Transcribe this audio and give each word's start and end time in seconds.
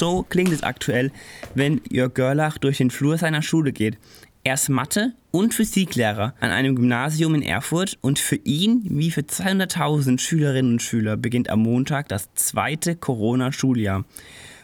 So 0.00 0.24
klingt 0.26 0.50
es 0.50 0.62
aktuell, 0.62 1.12
wenn 1.54 1.82
Jörg 1.90 2.14
Görlach 2.14 2.56
durch 2.56 2.78
den 2.78 2.88
Flur 2.90 3.18
seiner 3.18 3.42
Schule 3.42 3.70
geht. 3.70 3.98
Er 4.44 4.54
ist 4.54 4.70
Mathe- 4.70 5.12
und 5.30 5.52
Physiklehrer 5.52 6.32
an 6.40 6.48
einem 6.48 6.74
Gymnasium 6.74 7.34
in 7.34 7.42
Erfurt 7.42 7.98
und 8.00 8.18
für 8.18 8.36
ihn, 8.36 8.80
wie 8.84 9.10
für 9.10 9.20
200.000 9.20 10.18
Schülerinnen 10.18 10.72
und 10.72 10.82
Schüler, 10.82 11.18
beginnt 11.18 11.50
am 11.50 11.60
Montag 11.60 12.08
das 12.08 12.32
zweite 12.32 12.96
Corona-Schuljahr. 12.96 14.06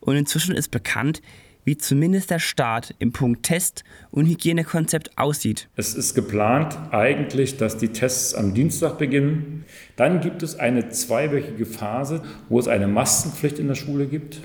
Und 0.00 0.16
inzwischen 0.16 0.54
ist 0.54 0.70
bekannt, 0.70 1.20
wie 1.66 1.76
zumindest 1.76 2.30
der 2.30 2.38
Start 2.38 2.94
im 2.98 3.12
Punkt 3.12 3.42
Test 3.42 3.84
und 4.10 4.24
Hygienekonzept 4.24 5.18
aussieht. 5.18 5.68
Es 5.76 5.94
ist 5.94 6.14
geplant 6.14 6.78
eigentlich, 6.90 7.58
dass 7.58 7.76
die 7.76 7.88
Tests 7.88 8.34
am 8.34 8.54
Dienstag 8.54 8.96
beginnen. 8.96 9.66
Dann 9.96 10.22
gibt 10.22 10.42
es 10.42 10.58
eine 10.58 10.88
zweiwöchige 10.88 11.66
Phase, 11.66 12.22
wo 12.48 12.58
es 12.58 12.66
eine 12.66 12.88
Maskenpflicht 12.88 13.58
in 13.58 13.68
der 13.68 13.74
Schule 13.74 14.06
gibt, 14.06 14.40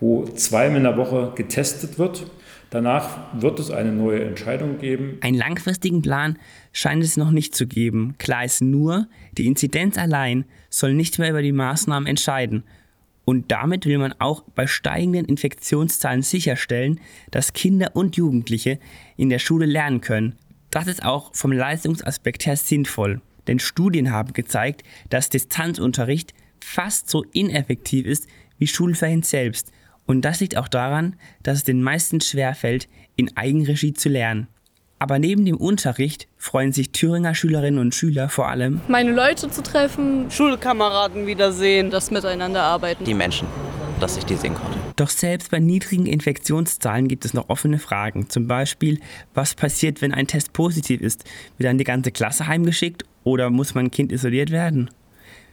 wo 0.00 0.24
zweimal 0.24 0.78
in 0.78 0.84
der 0.84 0.96
Woche 0.96 1.32
getestet 1.36 1.98
wird. 1.98 2.26
Danach 2.70 3.18
wird 3.40 3.58
es 3.58 3.70
eine 3.70 3.92
neue 3.92 4.24
Entscheidung 4.24 4.78
geben. 4.78 5.18
Einen 5.22 5.36
langfristigen 5.36 6.02
Plan 6.02 6.38
scheint 6.72 7.02
es 7.02 7.16
noch 7.16 7.32
nicht 7.32 7.54
zu 7.54 7.66
geben. 7.66 8.14
Klar 8.18 8.44
ist 8.44 8.62
nur, 8.62 9.08
die 9.36 9.46
Inzidenz 9.46 9.98
allein 9.98 10.44
soll 10.68 10.94
nicht 10.94 11.18
mehr 11.18 11.30
über 11.30 11.42
die 11.42 11.52
Maßnahmen 11.52 12.06
entscheiden. 12.06 12.62
Und 13.24 13.50
damit 13.50 13.86
will 13.86 13.98
man 13.98 14.14
auch 14.18 14.42
bei 14.54 14.66
steigenden 14.66 15.26
Infektionszahlen 15.26 16.22
sicherstellen, 16.22 17.00
dass 17.30 17.52
Kinder 17.52 17.90
und 17.94 18.16
Jugendliche 18.16 18.78
in 19.16 19.28
der 19.28 19.38
Schule 19.38 19.66
lernen 19.66 20.00
können. 20.00 20.36
Das 20.70 20.86
ist 20.86 21.04
auch 21.04 21.34
vom 21.34 21.52
Leistungsaspekt 21.52 22.46
her 22.46 22.56
sinnvoll. 22.56 23.20
Denn 23.46 23.58
Studien 23.58 24.12
haben 24.12 24.32
gezeigt, 24.32 24.84
dass 25.10 25.28
Distanzunterricht 25.28 26.34
fast 26.60 27.10
so 27.10 27.24
ineffektiv 27.32 28.06
ist 28.06 28.28
wie 28.58 28.66
Schulferien 28.66 29.22
selbst. 29.22 29.72
Und 30.10 30.22
das 30.22 30.40
liegt 30.40 30.56
auch 30.56 30.66
daran, 30.66 31.14
dass 31.44 31.58
es 31.58 31.62
den 31.62 31.84
meisten 31.84 32.20
schwerfällt, 32.20 32.88
in 33.14 33.36
Eigenregie 33.36 33.92
zu 33.92 34.08
lernen. 34.08 34.48
Aber 34.98 35.20
neben 35.20 35.44
dem 35.44 35.56
Unterricht 35.56 36.26
freuen 36.36 36.72
sich 36.72 36.90
Thüringer 36.90 37.32
Schülerinnen 37.36 37.78
und 37.78 37.94
Schüler 37.94 38.28
vor 38.28 38.48
allem, 38.48 38.80
meine 38.88 39.12
Leute 39.12 39.48
zu 39.50 39.62
treffen, 39.62 40.28
Schulkameraden 40.28 41.28
wiedersehen, 41.28 41.90
das 41.90 42.10
Miteinander 42.10 42.60
arbeiten. 42.60 43.04
Die 43.04 43.14
Menschen, 43.14 43.46
dass 44.00 44.16
ich 44.16 44.24
die 44.24 44.34
sehen 44.34 44.56
konnte. 44.56 44.80
Doch 44.96 45.10
selbst 45.10 45.52
bei 45.52 45.60
niedrigen 45.60 46.06
Infektionszahlen 46.06 47.06
gibt 47.06 47.24
es 47.24 47.32
noch 47.32 47.48
offene 47.48 47.78
Fragen. 47.78 48.28
Zum 48.28 48.48
Beispiel, 48.48 48.98
was 49.32 49.54
passiert, 49.54 50.02
wenn 50.02 50.12
ein 50.12 50.26
Test 50.26 50.52
positiv 50.52 51.02
ist? 51.02 51.22
Wird 51.56 51.68
dann 51.68 51.78
die 51.78 51.84
ganze 51.84 52.10
Klasse 52.10 52.48
heimgeschickt 52.48 53.04
oder 53.22 53.48
muss 53.48 53.76
mein 53.76 53.92
Kind 53.92 54.10
isoliert 54.10 54.50
werden? 54.50 54.90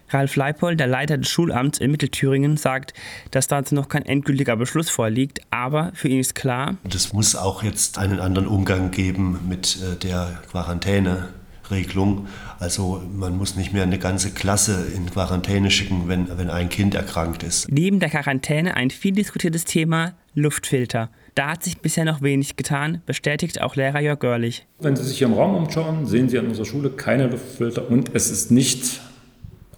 Ralf 0.10 0.36
Leipold, 0.36 0.80
der 0.80 0.88
Leiter 0.88 1.18
des 1.18 1.30
Schulamts 1.30 1.80
in 1.80 1.92
Mittelthüringen, 1.92 2.58
sagt, 2.58 2.94
dass 3.32 3.48
dazu 3.48 3.76
noch 3.76 3.90
kein 3.90 4.06
endgültiger 4.06 4.56
Beschluss 4.56 4.90
vorliegt, 4.90 5.42
aber 5.50 5.92
für 5.94 6.08
ihn 6.08 6.20
ist 6.20 6.36
klar, 6.36 6.76
es 6.94 7.14
muss 7.14 7.36
auch 7.36 7.64
jetzt 7.64 7.98
einen 7.98 8.20
anderen 8.20 8.48
Umgang 8.48 8.92
geben 8.92 9.40
mit 9.48 9.78
äh, 9.78 9.96
der 9.98 10.40
Quarantäneregelung. 10.52 12.28
Also 12.60 13.02
man 13.14 13.38
muss 13.38 13.56
nicht 13.56 13.74
mehr 13.74 13.84
eine 13.84 14.00
ganze 14.00 14.32
Klasse 14.32 14.88
in 14.96 15.10
Quarantäne 15.10 15.70
schicken, 15.72 16.08
wenn, 16.08 16.38
wenn 16.38 16.50
ein 16.50 16.70
Kind 16.70 16.96
erkrankt 16.96 17.44
ist. 17.44 17.72
Neben 17.72 18.00
der 18.00 18.10
Quarantäne 18.10 18.76
ein 18.76 18.90
viel 18.90 19.14
diskutiertes 19.14 19.66
Thema 19.66 20.14
Luftfilter. 20.34 21.10
Da 21.36 21.52
hat 21.52 21.64
sich 21.64 21.78
bisher 21.80 22.04
noch 22.04 22.22
wenig 22.24 22.56
getan, 22.56 23.02
bestätigt 23.06 23.62
auch 23.62 23.76
Lehrer 23.76 24.02
Jörg 24.02 24.20
Görlich. 24.20 24.66
Wenn 24.80 24.96
Sie 24.96 25.04
sich 25.04 25.20
hier 25.20 25.28
im 25.28 25.34
Raum 25.34 25.56
umschauen, 25.56 26.08
sehen 26.08 26.30
Sie 26.30 26.40
an 26.40 26.48
unserer 26.48 26.66
Schule 26.66 26.90
keine 26.90 27.28
Luftfilter 27.28 27.90
und 27.90 28.10
es 28.16 28.32
ist 28.32 28.50
nicht 28.50 29.02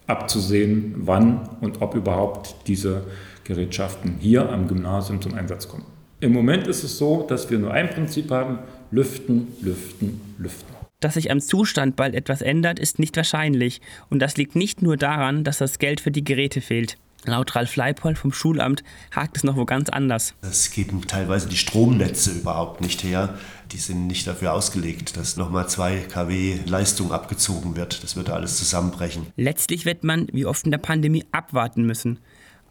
abzusehen, 0.09 0.95
wann 0.97 1.49
und 1.61 1.81
ob 1.81 1.95
überhaupt 1.95 2.55
diese 2.67 3.03
Gerätschaften 3.43 4.15
hier 4.19 4.49
am 4.49 4.67
Gymnasium 4.67 5.21
zum 5.21 5.33
Einsatz 5.33 5.67
kommen. 5.67 5.85
Im 6.21 6.33
Moment 6.33 6.67
ist 6.67 6.83
es 6.83 6.97
so, 6.97 7.25
dass 7.27 7.49
wir 7.49 7.59
nur 7.59 7.71
ein 7.73 7.89
Prinzip 7.89 8.30
haben, 8.30 8.59
lüften, 8.91 9.47
lüften, 9.61 10.19
lüften. 10.37 10.75
Dass 10.99 11.14
sich 11.14 11.31
am 11.31 11.39
Zustand 11.39 11.95
bald 11.95 12.14
etwas 12.14 12.42
ändert, 12.42 12.77
ist 12.77 12.99
nicht 12.99 13.15
wahrscheinlich. 13.15 13.80
Und 14.09 14.19
das 14.19 14.36
liegt 14.36 14.55
nicht 14.55 14.81
nur 14.81 14.98
daran, 14.98 15.45
dass 15.45 15.59
das 15.59 15.80
Geld 15.80 16.02
für 16.02 16.11
die 16.11 16.25
Geräte 16.25 16.59
fehlt. 16.59 16.98
Laut 17.25 17.55
Ralf 17.55 17.75
Leipold 17.75 18.17
vom 18.17 18.31
Schulamt 18.31 18.83
hakt 19.13 19.37
es 19.37 19.43
noch 19.43 19.57
wo 19.57 19.65
ganz 19.65 19.89
anders. 19.89 20.33
Es 20.41 20.71
geben 20.71 21.02
teilweise 21.05 21.49
die 21.49 21.57
Stromnetze 21.57 22.31
überhaupt 22.31 22.80
nicht 22.81 23.03
her. 23.03 23.35
Die 23.71 23.77
sind 23.77 24.07
nicht 24.07 24.25
dafür 24.25 24.53
ausgelegt, 24.53 25.17
dass 25.17 25.35
nochmal 25.35 25.67
2 25.67 26.05
kW 26.11 26.59
Leistung 26.65 27.11
abgezogen 27.11 27.75
wird. 27.75 28.03
Das 28.03 28.15
würde 28.15 28.33
alles 28.33 28.57
zusammenbrechen. 28.57 29.27
Letztlich 29.35 29.85
wird 29.85 30.03
man, 30.03 30.27
wie 30.31 30.45
oft 30.45 30.65
in 30.65 30.71
der 30.71 30.77
Pandemie, 30.77 31.25
abwarten 31.31 31.83
müssen. 31.83 32.19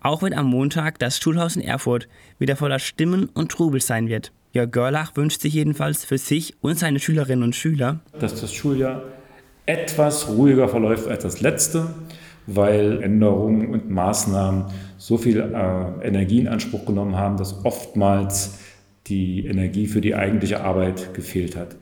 Auch 0.00 0.22
wenn 0.22 0.32
am 0.32 0.46
Montag 0.46 0.98
das 0.98 1.18
Schulhaus 1.18 1.56
in 1.56 1.62
Erfurt 1.62 2.08
wieder 2.38 2.56
voller 2.56 2.78
Stimmen 2.78 3.28
und 3.28 3.52
Trubel 3.52 3.82
sein 3.82 4.08
wird. 4.08 4.32
Jörg 4.52 4.70
Görlach 4.70 5.14
wünscht 5.14 5.42
sich 5.42 5.54
jedenfalls 5.54 6.04
für 6.04 6.18
sich 6.18 6.54
und 6.62 6.78
seine 6.78 7.00
Schülerinnen 7.00 7.44
und 7.44 7.54
Schüler, 7.54 8.00
dass 8.18 8.40
das 8.40 8.52
Schuljahr 8.54 9.02
etwas 9.66 10.28
ruhiger 10.28 10.68
verläuft 10.68 11.06
als 11.06 11.22
das 11.22 11.40
letzte 11.42 11.94
weil 12.48 13.02
Änderungen 13.02 13.68
und 13.68 13.90
Maßnahmen 13.90 14.64
so 14.96 15.18
viel 15.18 15.38
äh, 15.38 16.06
Energie 16.06 16.40
in 16.40 16.48
Anspruch 16.48 16.86
genommen 16.86 17.14
haben, 17.14 17.36
dass 17.36 17.64
oftmals 17.64 18.58
die 19.06 19.46
Energie 19.46 19.86
für 19.86 20.00
die 20.00 20.14
eigentliche 20.14 20.62
Arbeit 20.62 21.12
gefehlt 21.12 21.56
hat. 21.56 21.76